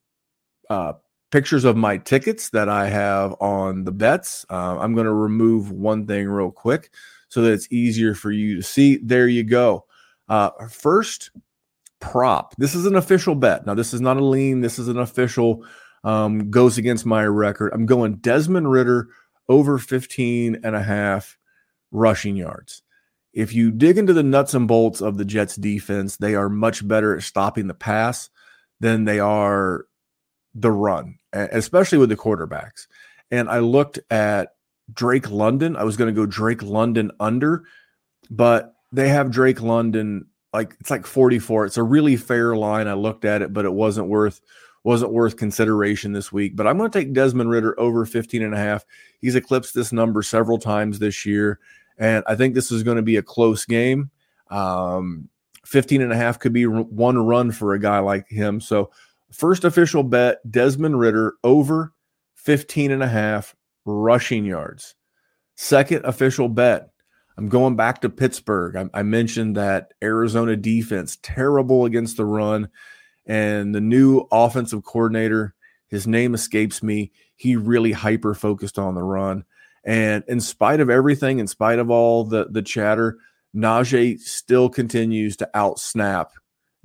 [0.68, 0.92] uh,
[1.30, 4.46] pictures of my tickets that I have on the bets.
[4.50, 6.90] Uh, I'm going to remove one thing real quick
[7.28, 8.98] so that it's easier for you to see.
[8.98, 9.84] There you go.
[10.30, 11.30] Uh, first
[12.00, 12.54] prop.
[12.56, 13.66] This is an official bet.
[13.66, 14.60] Now, this is not a lean.
[14.60, 15.66] This is an official.
[16.02, 17.72] Um, goes against my record.
[17.74, 19.08] I'm going Desmond Ridder
[19.50, 21.36] over 15 and a half
[21.90, 22.82] rushing yards.
[23.34, 26.86] If you dig into the nuts and bolts of the Jets defense, they are much
[26.86, 28.30] better at stopping the pass
[28.80, 29.84] than they are
[30.54, 32.86] the run, especially with the quarterbacks.
[33.30, 34.54] And I looked at
[34.92, 35.76] Drake London.
[35.76, 37.64] I was going to go Drake London under,
[38.30, 41.66] but they have Drake London like it's like 44.
[41.66, 42.88] It's a really fair line.
[42.88, 44.40] I looked at it, but it wasn't worth
[44.82, 46.56] wasn't worth consideration this week.
[46.56, 48.84] But I'm going to take Desmond Ridder over 15 and a half.
[49.20, 51.60] He's eclipsed this number several times this year.
[51.98, 54.10] And I think this is going to be a close game.
[54.50, 55.28] Um,
[55.66, 58.60] 15 and a half could be one run for a guy like him.
[58.60, 58.90] So
[59.30, 61.92] First official bet Desmond Ridder over
[62.34, 64.96] 15 and a half rushing yards.
[65.56, 66.90] Second official bet
[67.40, 68.76] I'm going back to Pittsburgh.
[68.76, 72.68] I, I, mentioned that Arizona defense terrible against the run,
[73.24, 75.54] and the new offensive coordinator
[75.88, 77.12] His name escapes me.
[77.36, 79.44] He really hyper focused on the run.
[79.84, 83.16] And in spite of everything, in spite of all the the chatter,
[83.56, 86.26] Najee still continues to outsnap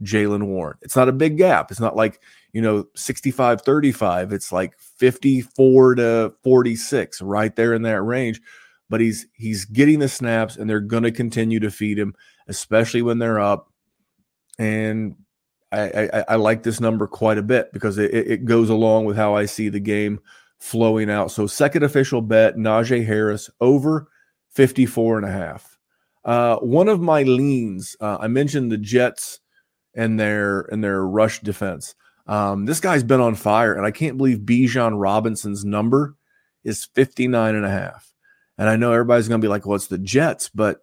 [0.04, 0.78] Jaylen Warren.
[0.82, 1.70] It's not a big gap.
[1.70, 2.22] It's not like,
[2.54, 4.32] you know, 65 35.
[4.32, 8.40] It's like 54 to 46, right there in that range.
[8.90, 12.14] But he's he's getting the snaps and they're gonna continue to feed him,
[12.48, 13.72] especially when they're up.
[14.60, 15.16] And
[15.72, 19.18] I, I, I like this number quite a bit because it, it goes along with
[19.18, 20.20] how I see the game
[20.60, 21.32] flowing out.
[21.32, 24.08] So second official bet, Najee Harris over
[24.52, 25.78] 54 and a half.
[26.24, 29.40] Uh, one of my leans, uh, I mentioned the Jets
[29.94, 31.96] and their and their rush defense.
[32.28, 36.16] Um, this guy's been on fire, and I can't believe Bijan Robinson's number
[36.64, 38.15] is 59 and a half.
[38.58, 40.82] And I know everybody's going to be like, well, it's the Jets, but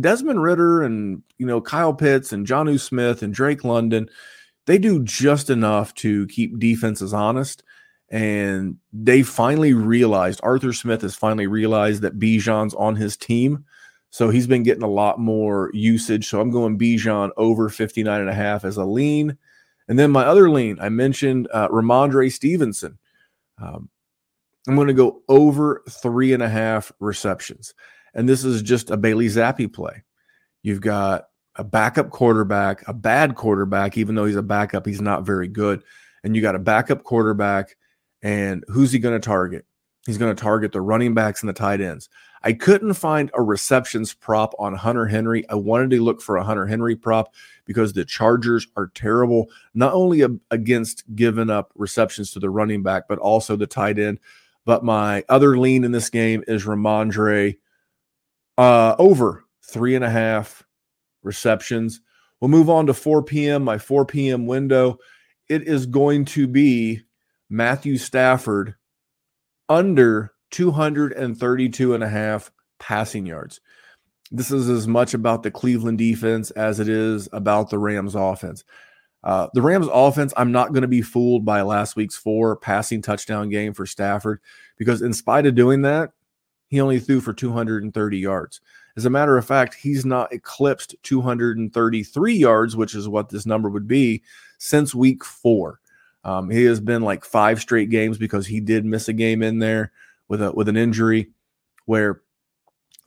[0.00, 4.08] Desmond Ridder and, you know, Kyle Pitts and Jonnu Smith and Drake London,
[4.66, 7.62] they do just enough to keep defenses honest.
[8.10, 13.64] And they finally realized, Arthur Smith has finally realized that Bijan's on his team.
[14.10, 16.28] So he's been getting a lot more usage.
[16.28, 19.38] So I'm going Bijan over 59 and a half as a lean.
[19.88, 22.98] And then my other lean, I mentioned uh, Rhamondre Stevenson.
[23.58, 23.88] Um,
[24.70, 27.74] I'm going to go over three and a half receptions.
[28.14, 30.04] And this is just a Bailey Zappe play.
[30.62, 31.24] You've got
[31.56, 35.82] a backup quarterback, a bad quarterback, even though he's a backup, he's not very good.
[36.22, 37.76] And you got a backup quarterback,
[38.22, 39.66] and who's he going to target?
[40.06, 42.08] He's going to target the running backs and the tight ends.
[42.42, 45.46] I couldn't find a receptions prop on Hunter Henry.
[45.50, 49.94] I wanted to look for a Hunter Henry prop because the Chargers are terrible, not
[49.94, 54.20] only against giving up receptions to the running back, but also the tight end.
[54.66, 57.58] But my other lean in this game is Rhamondre
[58.58, 60.64] uh, over three and a half
[61.22, 62.00] receptions.
[62.40, 63.64] We'll move on to 4 p.m.
[63.64, 64.46] My 4 p.m.
[64.46, 64.98] window.
[65.48, 67.02] It is going to be
[67.48, 68.76] Matthew Stafford
[69.68, 73.60] under 232 and a half passing yards.
[74.30, 78.64] This is as much about the Cleveland defense as it is about the Rams offense.
[79.22, 83.02] Uh, the Rams offense, I'm not going to be fooled by last week's four passing
[83.02, 84.40] touchdown game for Stafford
[84.76, 86.12] because, in spite of doing that,
[86.68, 88.60] he only threw for 230 yards.
[88.96, 93.68] As a matter of fact, he's not eclipsed 233 yards, which is what this number
[93.68, 94.22] would be,
[94.58, 95.80] since week four.
[96.24, 99.58] Um, he has been like five straight games because he did miss a game in
[99.58, 99.92] there
[100.28, 101.30] with a with an injury
[101.86, 102.22] where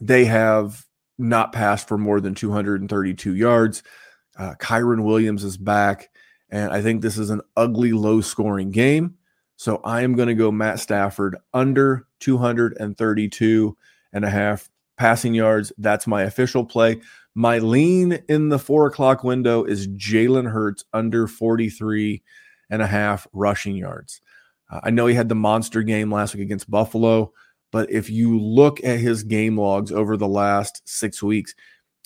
[0.02, 0.86] they have
[1.18, 3.84] not passed for more than 232 yards.
[4.38, 6.10] Uh, Kyren Williams is back,
[6.50, 9.16] and I think this is an ugly, low scoring game.
[9.56, 13.78] So I am going to go Matt Stafford under 232
[14.12, 15.72] and a half passing yards.
[15.78, 17.02] That's my official play.
[17.36, 22.22] My lean in the four o'clock window is Jalen Hurts under 43
[22.70, 24.22] and a half rushing yards.
[24.70, 27.34] Uh, I know he had the monster game last week against Buffalo,
[27.72, 31.56] but if you look at his game logs over the last six weeks,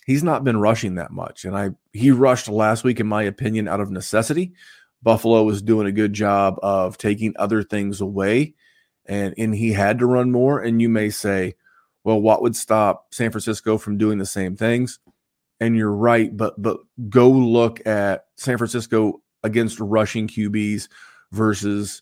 [0.07, 1.45] he's not been rushing that much.
[1.45, 4.53] And I he rushed last week, in my opinion, out of necessity.
[5.03, 8.55] Buffalo was doing a good job of taking other things away,
[9.05, 10.59] and and he had to run more.
[10.59, 11.53] And you may say,
[12.03, 14.97] well, what would stop San Francisco from doing the same things?
[15.59, 20.87] And you're right, but but go look at San Francisco against rushing QBs
[21.31, 22.01] versus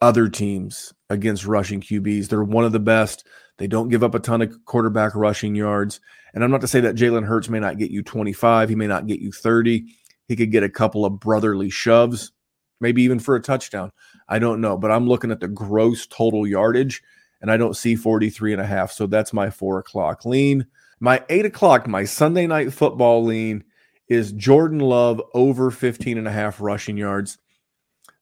[0.00, 2.28] other teams against rushing QBs.
[2.28, 3.26] They're one of the best.
[3.62, 6.00] They don't give up a ton of quarterback rushing yards.
[6.34, 8.88] And I'm not to say that Jalen Hurts may not get you 25, he may
[8.88, 9.86] not get you 30.
[10.26, 12.32] He could get a couple of brotherly shoves,
[12.80, 13.92] maybe even for a touchdown.
[14.28, 17.04] I don't know, but I'm looking at the gross total yardage
[17.40, 18.90] and I don't see 43 and a half.
[18.90, 20.66] So that's my four o'clock lean.
[20.98, 23.62] My eight o'clock, my Sunday night football lean
[24.08, 27.38] is Jordan Love over 15 and a half rushing yards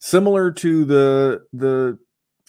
[0.00, 1.98] similar to the the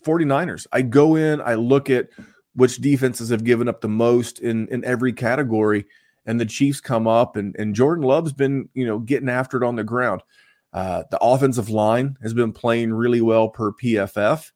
[0.04, 0.68] 49ers.
[0.74, 2.10] I go in, I look at
[2.56, 5.86] which defenses have given up the most in in every category,
[6.26, 9.66] and the Chiefs come up, and and Jordan Love's been you know getting after it
[9.66, 10.22] on the ground.
[10.74, 14.52] Uh, the offensive line has been playing really well per PFF.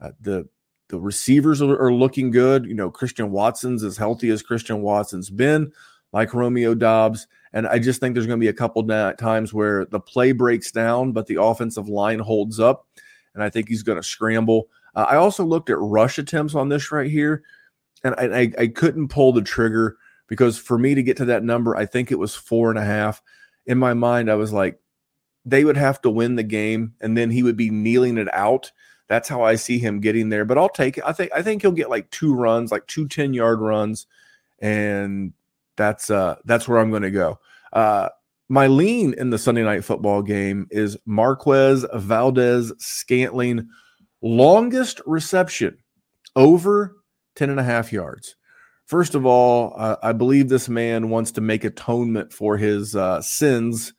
[0.00, 0.48] Uh, the
[0.88, 2.66] the receivers are, are, looking good.
[2.66, 5.72] You know, Christian Watson's as healthy as Christian Watson's been,
[6.12, 7.26] like Romeo Doubs.
[7.54, 10.70] And I just think there's going to be a couple times where the play breaks
[10.70, 12.86] down, but the offensive line holds up.
[13.34, 14.68] And I think he's going to scramble.
[14.94, 17.42] Uh, I also looked at rush attempts on this right here,
[18.04, 19.96] and I, I, I couldn't pull the trigger
[20.28, 22.84] because for me to get to that number, I think it was four and a
[22.84, 23.22] half.
[23.66, 24.80] In my mind, I was like,
[25.44, 28.72] they would have to win the game, and then he would be kneeling it out.
[29.08, 30.44] That's how I see him getting there.
[30.44, 31.04] But I'll take it.
[31.06, 34.06] I think I think he'll get like two runs, like two 10 yard runs,
[34.60, 35.32] and
[35.76, 37.38] that's uh that's where I'm going to go.
[37.72, 38.08] Uh,
[38.48, 43.68] my lean in the Sunday night football game is Marquez Valdes-Scantling,
[44.22, 45.78] longest reception
[46.36, 46.96] over
[47.36, 48.36] 10 and a half yards.
[48.86, 53.22] First of all, uh, I believe this man wants to make atonement for his uh,
[53.22, 53.94] sins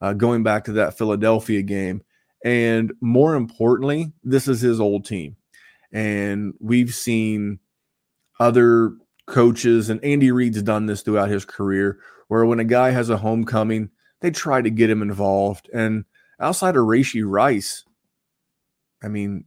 [0.00, 2.02] uh, going back to that Philadelphia game.
[2.44, 5.36] And more importantly, this is his old team.
[5.92, 7.58] And we've seen
[8.38, 8.92] other
[9.26, 11.98] coaches, and Andy Reid's done this throughout his career,
[12.28, 13.90] where when a guy has a homecoming,
[14.20, 15.68] they try to get him involved.
[15.74, 16.04] And
[16.40, 17.84] outside of Rashee Rice,
[19.02, 19.44] I mean,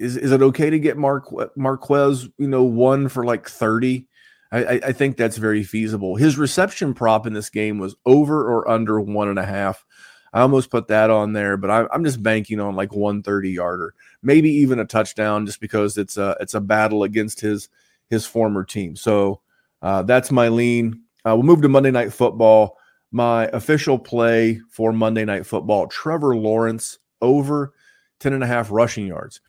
[0.00, 4.08] is, is it okay to get Marquez, you know, one for like 30?
[4.50, 6.16] I, I think that's very feasible.
[6.16, 9.84] His reception prop in this game was over or under one and a half.
[10.32, 13.94] I almost put that on there, but I, am just banking on like 130 yarder,
[14.22, 17.68] maybe even a touchdown, just because it's a it's a battle against his
[18.08, 18.96] his former team.
[18.96, 19.40] So
[19.82, 21.02] uh, that's my lean.
[21.24, 22.78] Uh, we'll move to Monday Night Football.
[23.12, 27.72] My official play for Monday Night Football: Trevor Lawrence over
[28.20, 29.40] 10 and a half rushing yards.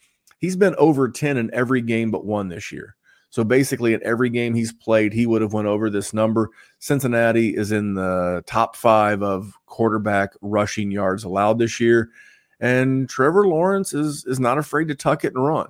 [0.42, 2.96] He's been over 10 in every game but one this year.
[3.30, 6.50] So basically, in every game he's played, he would have went over this number.
[6.80, 12.10] Cincinnati is in the top five of quarterback rushing yards allowed this year,
[12.60, 15.68] and Trevor Lawrence is is not afraid to tuck it and run.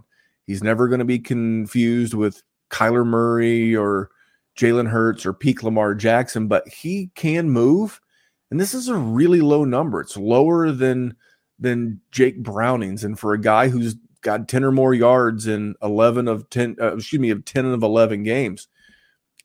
[0.47, 2.41] He's never going to be confused with
[2.72, 4.09] Kyler Murray or
[4.57, 8.01] Jalen Hurts or peak Lamar Jackson, but he can move.
[8.49, 10.01] And this is a really low number.
[10.01, 11.15] It's lower than
[11.59, 13.03] than Jake Browning's.
[13.03, 16.95] And for a guy who's got 10 or more yards in 11 of 10, uh,
[16.95, 18.67] excuse me, of 10 of 11 games.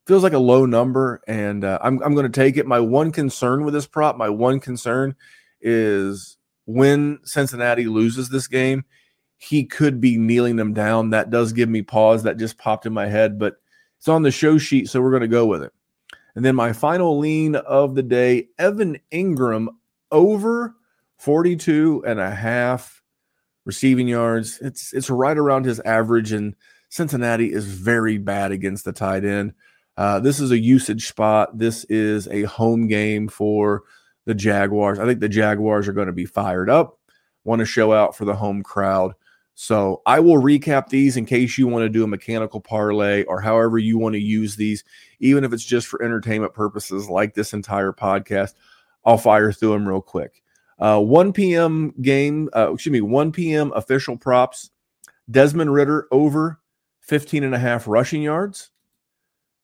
[0.06, 2.66] Feels like a low number, and uh, I'm, I'm going to take it.
[2.66, 5.16] My one concern with this prop, my one concern
[5.60, 8.84] is when Cincinnati loses this game,
[9.36, 11.10] he could be kneeling them down.
[11.10, 12.22] That does give me pause.
[12.22, 13.56] That just popped in my head, but
[13.98, 15.72] it's on the show sheet, so we're going to go with it.
[16.34, 19.68] And then my final lean of the day Evan Engram
[20.12, 20.76] over
[21.16, 23.02] 42 and a half
[23.66, 24.58] receiving yards.
[24.62, 26.54] It's it's right around his average, and
[26.88, 29.52] Cincinnati is very bad against the tight end.
[29.98, 31.58] Uh, this is a usage spot.
[31.58, 33.82] This is a home game for
[34.24, 34.98] the Jaguars.
[34.98, 36.98] I think the Jaguars are going to be fired up,
[37.44, 39.14] want to show out for the home crowd.
[39.54, 43.40] So I will recap these in case you want to do a mechanical parlay or
[43.40, 44.84] however you want to use these,
[45.18, 48.52] even if it's just for entertainment purposes, like this entire podcast.
[49.06, 50.42] I'll fire through them real quick.
[50.78, 51.94] Uh, 1 p.m.
[52.02, 53.72] game, uh, excuse me, 1 p.m.
[53.74, 54.70] official props.
[55.30, 56.60] Desmond Ridder over
[57.00, 58.70] 15 and a half rushing yards.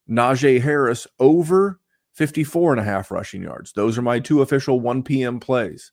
[0.08, 1.78] Najee Harris over
[2.14, 3.72] 54 and a half rushing yards.
[3.72, 5.40] Those are my two official 1 p.m.
[5.40, 5.92] plays.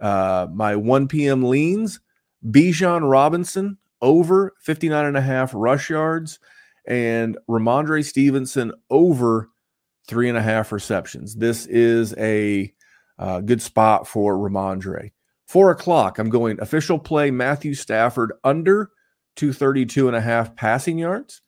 [0.00, 1.44] Uh, my 1 p.m.
[1.44, 2.00] leans,
[2.44, 6.38] Bijan Robinson over 59 and a half rush yards
[6.86, 9.50] and Rhamondre Stevenson over
[10.06, 11.36] three and a half receptions.
[11.36, 12.72] This is a
[13.18, 15.12] uh, good spot for Rhamondre.
[15.46, 18.90] Four o'clock, I'm going official play Matthew Stafford under
[19.36, 21.42] 232 and a half passing yards.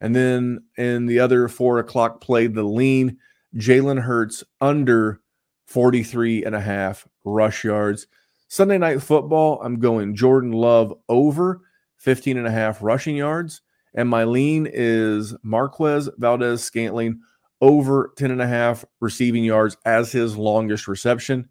[0.00, 3.18] And then in the other four o'clock play, the lean
[3.56, 5.20] Jalen Hurts under
[5.66, 8.06] 43 and a half rush yards.
[8.48, 11.62] Sunday night football, I'm going Jordan Love over
[11.98, 13.62] 15 and a half rushing yards.
[13.94, 17.20] And my lean is Marquez Valdes-Scantling
[17.62, 21.48] over 10 and a half receiving yards as his longest reception.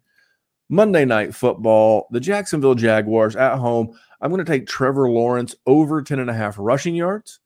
[0.68, 3.98] Monday night football, the Jacksonville Jaguars at home.
[4.20, 7.40] I'm going to take Trevor Lawrence over 10 and a half rushing yards.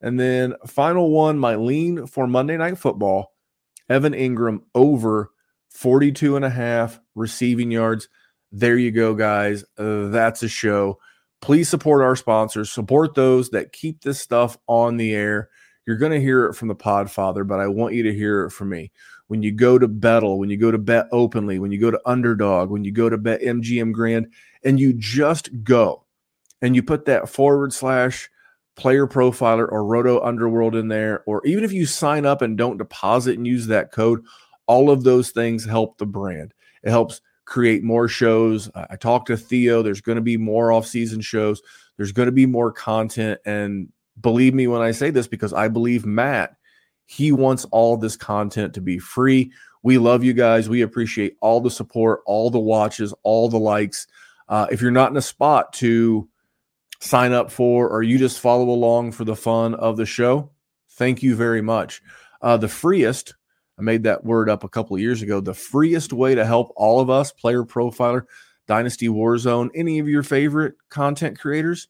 [0.00, 3.32] And then final one, my lean for Monday night football,
[3.88, 5.30] Evan Engram over
[5.70, 8.08] 42 and a half receiving yards.
[8.52, 9.64] There you go, guys.
[9.78, 10.98] Uh, that's a show.
[11.40, 15.48] Please support our sponsors, support those that keep this stuff on the air.
[15.86, 18.50] You're going to hear it from the Podfather, but I want you to hear it
[18.50, 18.92] from me.
[19.26, 22.00] When you go to Bettle, when you go to Bet Openly, when you go to
[22.04, 24.28] Underdog, when you go to Bet MGM Grand,
[24.62, 26.04] and you just go
[26.60, 28.30] and you put that forward slash
[28.76, 32.78] player profiler or Roto Underworld in there, or even if you sign up and don't
[32.78, 34.24] deposit and use that code,
[34.66, 36.54] all of those things help the brand.
[36.82, 38.70] It helps create more shows.
[38.74, 39.82] I talked to Theo.
[39.82, 41.60] There's going to be more off-season shows.
[41.96, 45.68] There's going to be more content, and believe me when I say this because I
[45.68, 46.56] believe Matt,
[47.06, 49.52] he wants all this content to be free.
[49.82, 50.68] We love you guys.
[50.68, 54.06] We appreciate all the support, all the watches, all the likes.
[54.48, 56.28] Uh, if you're not in a spot to
[57.00, 60.50] sign up for, or you just follow along for the fun of the show,
[60.90, 62.00] thank you very much.
[62.40, 63.34] Uh, the freest,
[63.78, 65.40] I made that word up a couple of years ago.
[65.40, 68.24] The freest way to help all of us, Player Profiler,
[68.68, 71.88] Dynasty Warzone, any of your favorite content creators,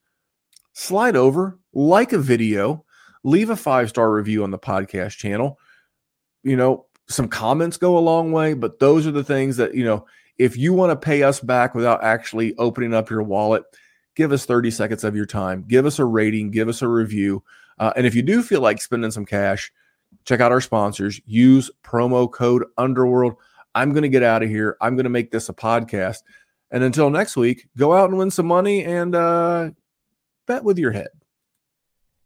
[0.72, 2.84] slide over, like a video,
[3.24, 5.58] leave a five star review on the podcast channel.
[6.42, 9.84] You know, some comments go a long way, but those are the things that, you
[9.84, 10.06] know,
[10.38, 13.64] if you want to pay us back without actually opening up your wallet,
[14.16, 17.42] give us 30 seconds of your time, give us a rating, give us a review.
[17.78, 19.72] Uh, and if you do feel like spending some cash,
[20.24, 21.20] check out our sponsors.
[21.26, 23.34] Use promo code Underworld.
[23.74, 24.76] I'm going to get out of here.
[24.80, 26.18] I'm going to make this a podcast.
[26.70, 29.70] And until next week, go out and win some money and uh,
[30.46, 31.08] bet with your head.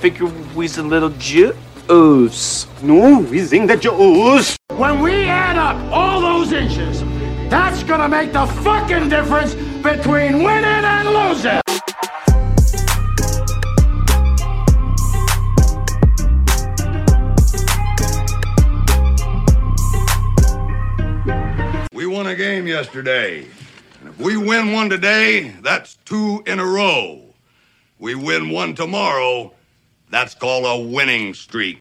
[0.00, 2.66] I figure we's a little juice.
[2.82, 4.56] No, we think that juice.
[4.74, 7.02] When we add up all those inches,
[7.50, 11.60] that's gonna make the fucking difference between winning and losing.
[21.92, 23.46] We won a game yesterday.
[24.00, 27.20] And if we win one today, that's two in a row.
[27.98, 29.52] We win one tomorrow,
[30.10, 31.68] that's called a winning streak.